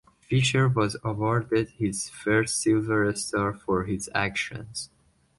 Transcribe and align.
Fisher 0.21 0.67
was 0.67 0.97
awarded 1.03 1.69
his 1.77 2.09
first 2.09 2.59
Silver 2.59 3.13
Star 3.13 3.53
for 3.53 3.83
his 3.83 4.09
actions. 4.15 4.89